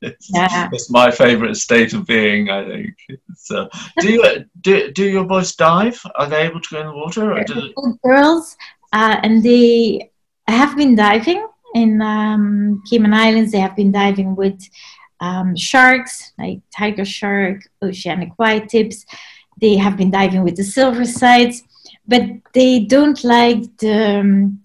[0.00, 0.68] it's, yeah.
[0.72, 2.48] it's my favourite state of being.
[2.48, 2.94] I think.
[3.34, 6.00] So, do you do, do your boys dive?
[6.14, 7.44] Are they able to go in the water?
[8.04, 8.56] Girls
[8.96, 10.10] uh, and they
[10.48, 13.52] have been diving in um, Cayman Islands.
[13.52, 14.58] They have been diving with
[15.20, 19.04] um, sharks, like tiger shark, oceanic white tips.
[19.60, 21.62] They have been diving with the silver sides,
[22.08, 22.22] but
[22.54, 24.62] they don't like the um,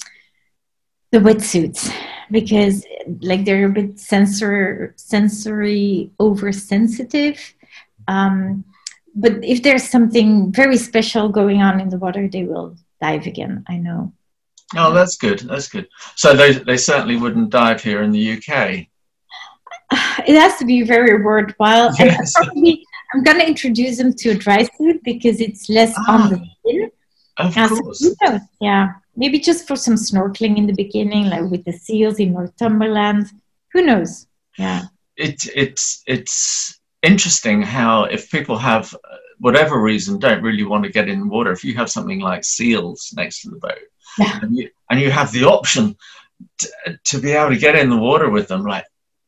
[1.12, 1.94] the wetsuits
[2.32, 2.86] because
[3.20, 7.38] like they're a bit sensor sensory oversensitive.
[8.08, 8.64] Um,
[9.14, 13.66] but if there's something very special going on in the water, they will dive again.
[13.68, 14.14] I know.
[14.76, 15.40] Oh, that's good.
[15.40, 15.88] That's good.
[16.16, 18.88] So they they certainly wouldn't dive here in the UK.
[20.28, 21.94] It has to be very worthwhile.
[22.00, 22.34] Yes.
[22.36, 26.30] Probably, I'm going to introduce them to a dry suit because it's less ah, on
[26.30, 26.92] the skin.
[27.38, 28.16] Of course.
[28.62, 33.32] yeah, maybe just for some snorkeling in the beginning, like with the seals in Northumberland.
[33.74, 34.28] Who knows?
[34.58, 34.84] Yeah.
[35.18, 40.92] It it's it's interesting how if people have uh, whatever reason don't really want to
[40.92, 43.80] get in the water, if you have something like seals next to the boat,
[44.18, 44.40] Yeah.
[44.42, 45.96] and, you, and you have the option
[46.60, 48.86] to, to be able to get in the water with them, like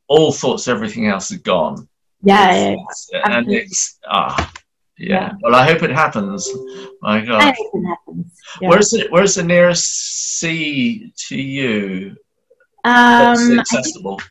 [0.08, 1.88] all thoughts, everything else is gone.
[2.24, 2.72] Yeah, yeah, yeah.
[2.74, 3.56] It's- and Absolutely.
[3.58, 4.54] it's ah.
[4.98, 5.34] Yeah.
[5.42, 6.48] Well, I hope it happens.
[7.02, 8.40] My I God, hope it happens.
[8.60, 12.16] Where's the where's the nearest sea to you
[12.86, 14.22] um, accessible?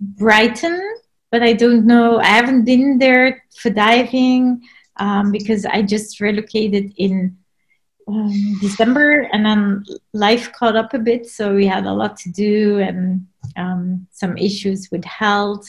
[0.00, 0.96] Brighton,
[1.30, 2.18] but I don't know.
[2.18, 4.60] I haven't been there for diving
[4.96, 7.38] um, because I just relocated in
[8.08, 12.30] um, December, and then life caught up a bit, so we had a lot to
[12.30, 15.66] do and um, some issues with health.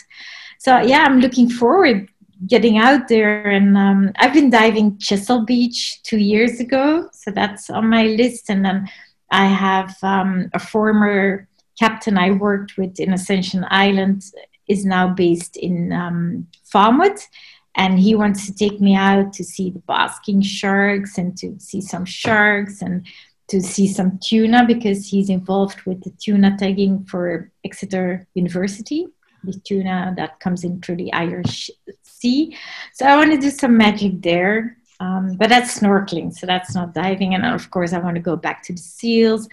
[0.57, 2.09] So yeah, I'm looking forward
[2.47, 7.69] getting out there, and um, I've been diving Chesil Beach two years ago, so that's
[7.69, 8.87] on my list, and then
[9.31, 11.47] I have um, a former
[11.77, 14.23] captain I worked with in Ascension Island
[14.67, 17.27] is now based in um, Falmouth,
[17.75, 21.81] and he wants to take me out to see the basking sharks and to see
[21.81, 23.05] some sharks and
[23.47, 29.07] to see some tuna because he's involved with the tuna tagging for Exeter University,
[29.43, 31.69] the tuna that comes in through the Irish
[32.03, 32.55] Sea.
[32.93, 34.77] So I want to do some magic there.
[35.01, 37.33] Um, but that's snorkeling, so that's not diving.
[37.33, 39.47] And of course, I want to go back to the seals.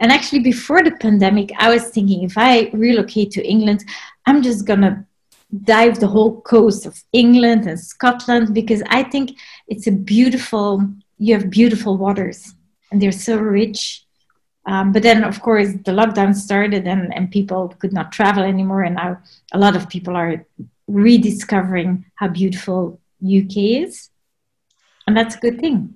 [0.00, 3.84] And actually, before the pandemic, I was thinking if I relocate to England,
[4.26, 5.06] I'm just gonna
[5.64, 10.82] dive the whole coast of England and Scotland because I think it's a beautiful.
[11.18, 12.54] You have beautiful waters,
[12.90, 14.04] and they're so rich.
[14.66, 18.82] Um, but then, of course, the lockdown started, and, and people could not travel anymore.
[18.82, 19.18] And now,
[19.52, 20.44] a lot of people are
[20.86, 24.10] rediscovering how beautiful UK is,
[25.06, 25.94] and that's a good thing.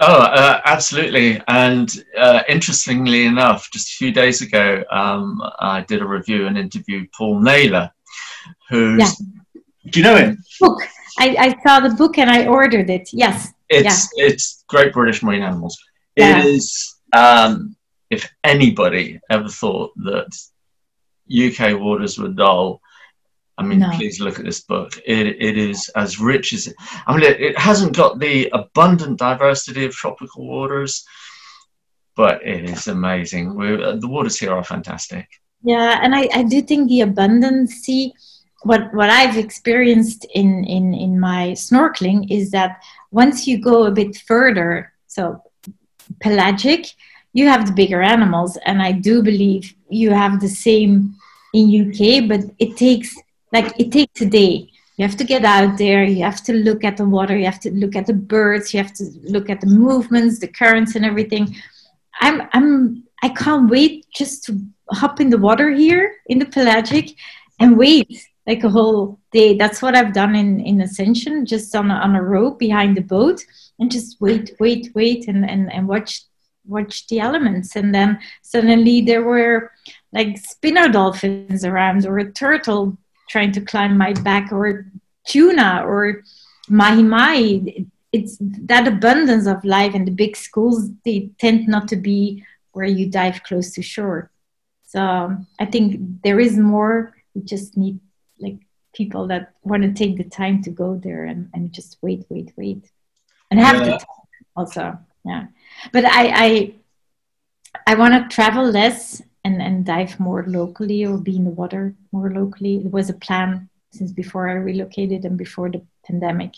[0.00, 1.40] Oh, uh, absolutely.
[1.46, 6.58] And uh, interestingly enough, just a few days ago, um, I did a review and
[6.58, 7.90] interviewed Paul Naylor,
[8.68, 9.00] who's.
[9.00, 9.60] Yeah.
[9.90, 10.38] Do you know him?
[10.60, 10.82] Book.
[11.18, 13.08] I, I saw the book and I ordered it.
[13.12, 13.52] Yes.
[13.68, 15.78] It's it's Great British Marine Animals.
[16.16, 16.38] Yeah.
[16.40, 16.96] It is.
[17.12, 17.76] Um,
[18.10, 20.28] if anybody ever thought that
[21.30, 22.80] UK waters were dull,
[23.56, 23.90] I mean, No.
[23.90, 24.98] please look at this book.
[25.06, 26.74] It, it is as rich as it.
[27.06, 31.04] I mean, it, it hasn't got the abundant diversity of tropical waters,
[32.16, 33.54] but it is amazing.
[33.54, 35.26] we uh, the waters here are fantastic.
[35.62, 37.86] Yeah, and I, I do think the abundance,
[38.64, 43.90] what what I've experienced in, in in my snorkeling is that once you go a
[43.90, 45.42] bit further, so
[46.20, 46.86] pelagic,
[47.32, 51.14] you have the bigger animals, and I do believe you have the same
[51.52, 53.14] in UK, but it takes
[53.52, 54.70] like it takes a day.
[54.96, 56.04] You have to get out there.
[56.04, 57.36] You have to look at the water.
[57.36, 58.72] You have to look at the birds.
[58.72, 61.54] You have to look at the movements, the currents, and everything.
[62.20, 64.58] I'm I'm I can't wait just to
[64.90, 67.16] hop in the water here in the pelagic
[67.58, 68.10] and wait
[68.46, 69.56] like a whole day.
[69.56, 73.02] That's what I've done in in Ascension, just on a, on a rope behind the
[73.02, 73.40] boat
[73.78, 76.22] and just wait, wait, wait, and and and watch
[76.66, 77.76] watch the elements.
[77.76, 79.70] And then suddenly there were
[80.12, 82.96] like spinner dolphins around or a turtle
[83.28, 84.86] trying to climb my back or
[85.26, 86.22] tuna or
[86.68, 91.96] mahi mahi it's that abundance of life and the big schools they tend not to
[91.96, 94.30] be where you dive close to shore
[94.84, 97.98] so i think there is more we just need
[98.38, 98.58] like
[98.94, 102.52] people that want to take the time to go there and, and just wait wait
[102.56, 102.90] wait.
[103.50, 103.98] And have the Yeah.
[103.98, 105.46] time also yeah.
[105.92, 106.74] But i i
[107.86, 111.94] i want to travel less and and dive more locally or be in the water
[112.12, 112.76] more locally.
[112.76, 116.54] It was a plan since before i relocated and before the pandemic.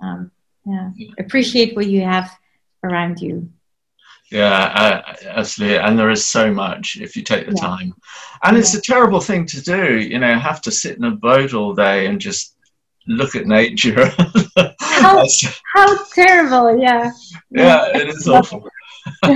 [0.00, 0.30] Um,
[0.66, 0.90] yeah.
[1.18, 2.30] Appreciate what you have
[2.82, 3.50] around you
[4.30, 5.78] Yeah, uh, absolutely.
[5.78, 7.60] And there is so much if you take the Yeah.
[7.68, 7.94] time.
[8.42, 11.54] And it's a terrible thing to do, you know, have to sit in a boat
[11.54, 12.56] all day and just
[13.06, 13.94] look at nature.
[14.56, 17.10] That's- how terrible yeah
[17.50, 18.66] yeah, it is awful.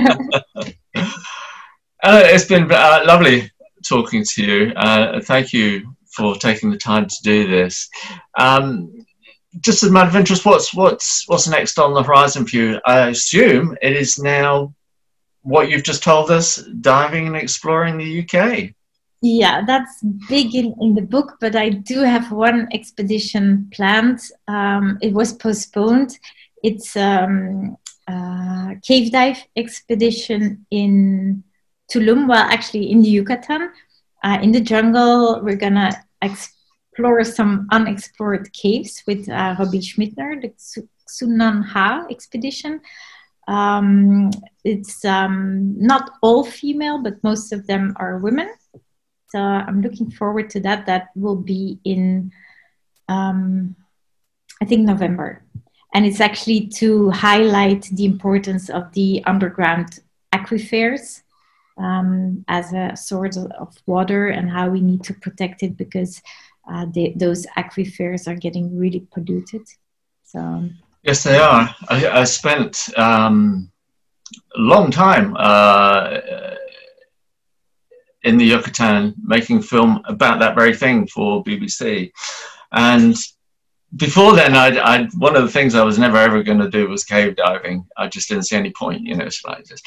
[2.01, 3.51] Uh, it's been uh, lovely
[3.87, 4.73] talking to you.
[4.75, 7.89] Uh, thank you for taking the time to do this.
[8.37, 9.05] Um,
[9.59, 12.79] just as a matter of interest, what's what's what's next on the horizon for you?
[12.85, 14.73] I assume it is now
[15.41, 18.73] what you've just told us, diving and exploring the UK.
[19.21, 24.21] Yeah, that's big in, in the book, but I do have one expedition planned.
[24.47, 26.17] Um, it was postponed.
[26.63, 27.77] It's um,
[28.07, 31.43] a cave dive expedition in
[31.91, 33.71] Tulum, well, actually in the Yucatan.
[34.23, 40.53] Uh, in the jungle, we're gonna explore some unexplored caves with uh, Robbie Schmittner, the
[40.57, 42.81] Su- Sunan Ha expedition.
[43.49, 44.29] Um,
[44.63, 48.49] it's um, not all female, but most of them are women.
[49.29, 50.85] So I'm looking forward to that.
[50.85, 52.31] That will be in
[53.07, 53.75] um,
[54.61, 55.43] I think November.
[55.93, 59.99] And it's actually to highlight the importance of the underground
[60.33, 61.23] aquifers
[61.77, 66.21] um, as a source of water and how we need to protect it because
[66.71, 69.65] uh, they, those aquifers are getting really polluted.
[70.23, 70.69] So
[71.03, 71.73] yes, they are.
[71.89, 73.71] I, I spent um,
[74.55, 76.19] a long time uh,
[78.23, 82.11] in the Yucatan making film about that very thing for BBC,
[82.71, 83.15] and
[83.95, 86.87] before then, I, I one of the things I was never ever going to do
[86.87, 87.85] was cave diving.
[87.97, 89.29] I just didn't see any point, you know.
[89.29, 89.83] So I just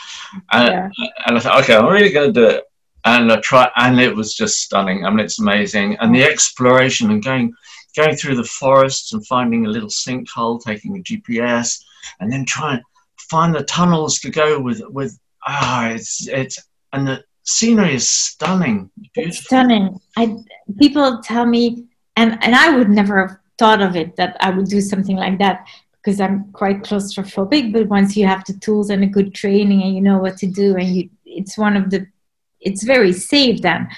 [0.50, 0.88] and, yeah.
[1.26, 2.64] and I thought, okay, I'm really going to do it,
[3.04, 5.04] and I try, and it was just stunning.
[5.04, 7.54] I mean, it's amazing, and the exploration and going
[7.96, 11.82] going through the forests and finding a little sinkhole, taking a GPS,
[12.20, 12.84] and then trying to
[13.30, 16.58] find the tunnels to go with with ah, it's it's
[16.92, 19.22] and the scenery is stunning, beautiful.
[19.30, 20.00] It's stunning.
[20.16, 20.36] I
[20.78, 21.86] people tell me,
[22.16, 25.38] and and I would never have thought of it that I would do something like
[25.38, 25.66] that
[25.96, 27.72] because I'm quite claustrophobic.
[27.72, 30.46] But once you have the tools and a good training and you know what to
[30.46, 32.06] do, and you, it's one of the,
[32.60, 33.88] it's very safe then.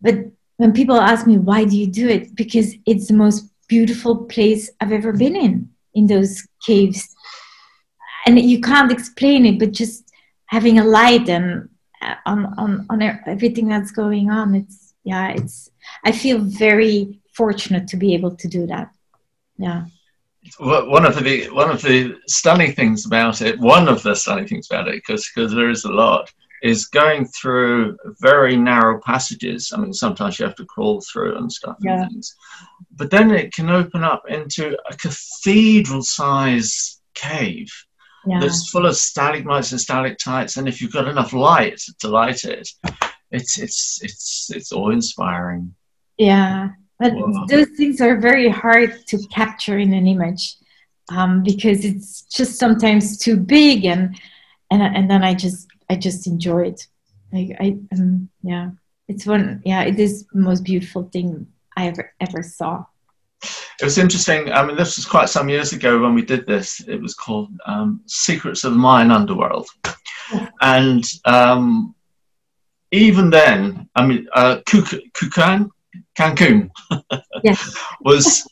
[0.00, 0.16] But
[0.56, 4.70] when people ask me why do you do it, because it's the most beautiful place
[4.80, 7.14] I've ever been in in those caves,
[8.26, 10.10] and you can't explain it, but just
[10.46, 11.68] having a light and
[12.02, 15.70] uh, on on on everything that's going on, it's yeah, it's
[16.04, 18.90] I feel very fortunate to be able to do that.
[19.56, 19.84] Yeah.
[20.58, 24.68] One of the one of the stunning things about it, one of the stunning things
[24.70, 26.30] about it, because because there is a lot,
[26.64, 29.70] is going through very narrow passages.
[29.74, 32.00] I mean, sometimes you have to crawl through and stuff yeah.
[32.00, 32.34] and things,
[32.96, 37.70] but then it can open up into a cathedral-size cave
[38.26, 38.40] yeah.
[38.40, 40.56] that's full of stalagmites and stalactites.
[40.56, 42.66] And if you've got enough light to light it,
[43.30, 45.74] it's it's it's it's awe-inspiring.
[46.16, 47.12] Yeah, but
[47.48, 50.56] those things are very hard to capture in an image
[51.10, 54.18] um, because it's just sometimes too big and
[54.70, 56.88] and and then I just I just enjoy it.
[57.32, 58.70] Like I um, yeah,
[59.06, 62.84] it's one yeah, it is the most beautiful thing I ever ever saw.
[63.80, 64.50] It was interesting.
[64.50, 66.80] I mean, this was quite some years ago when we did this.
[66.80, 69.68] It was called um, Secrets of the Mayan Underworld,
[70.60, 71.94] and um,
[72.90, 75.68] even then, I mean, uh, Kukan,
[76.18, 76.70] Cancun
[77.44, 77.76] yes.
[78.00, 78.48] was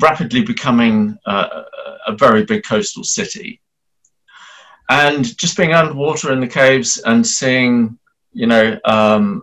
[0.00, 1.62] rapidly becoming uh,
[2.06, 3.60] a very big coastal city.
[4.88, 7.98] And just being underwater in the caves and seeing,
[8.32, 9.42] you know, um,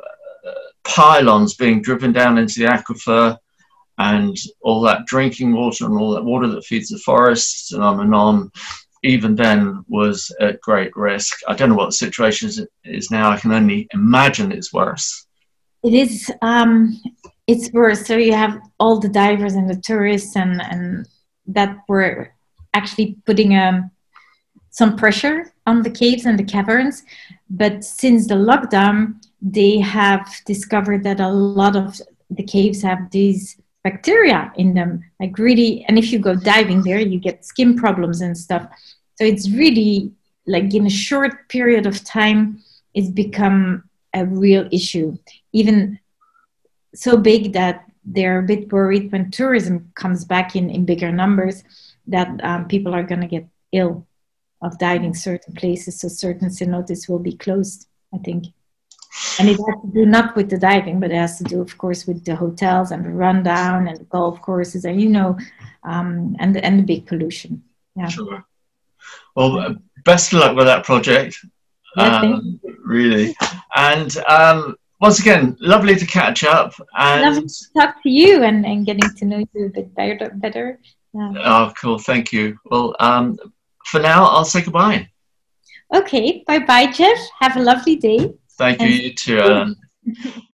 [0.84, 3.38] pylons being driven down into the aquifer
[3.98, 8.00] and all that drinking water and all that water that feeds the forests and on
[8.00, 8.52] and on,
[9.04, 11.40] even then was at great risk.
[11.48, 13.30] I don't know what the situation is, is now.
[13.30, 15.28] I can only imagine it's worse.
[15.84, 16.32] It is.
[16.42, 17.02] Um,
[17.46, 18.08] it's worse.
[18.08, 21.06] So you have all the divers and the tourists, and and
[21.48, 22.34] that were
[22.74, 23.92] actually putting um,
[24.74, 27.04] some pressure on the caves and the caverns.
[27.50, 32.02] But since the lockdown, they have discovered that a lot of
[32.32, 35.86] the caves have these bacteria in them, like really.
[35.88, 38.68] And if you go diving there, you get skin problems and stuff.
[39.16, 40.12] So it's really
[40.48, 42.64] like in a short period of time,
[42.96, 43.84] it's become
[44.16, 45.16] a real issue.
[45.52, 46.00] Even
[46.96, 51.64] so big that they're a bit worried when tourism comes back in, in bigger numbers
[52.08, 54.08] that um, people are going to get ill
[54.64, 56.00] of diving certain places.
[56.00, 58.46] So certain cenotes will be closed, I think.
[59.40, 61.78] And it has to do not with the diving, but it has to do, of
[61.78, 65.38] course, with the hotels and the rundown and the golf courses, and you know,
[65.84, 67.64] um, and and the big pollution.
[67.96, 68.08] Yeah.
[68.08, 68.44] Sure.
[69.36, 71.38] Well, best of luck with that project.
[71.96, 73.36] Yeah, um, really,
[73.76, 76.74] and um, once again, lovely to catch up.
[76.98, 80.32] And lovely to talk to you and, and getting to know you a bit better.
[80.36, 80.80] better.
[81.14, 81.34] Yeah.
[81.38, 82.00] Oh, cool.
[82.00, 82.58] Thank you.
[82.66, 83.38] Well, um,
[83.86, 85.10] for now, I'll say goodbye.
[85.94, 86.44] Okay.
[86.48, 87.20] Bye bye, Jeff.
[87.40, 88.34] Have a lovely day.
[88.58, 88.90] Thank you.
[88.90, 89.76] You too, Alan.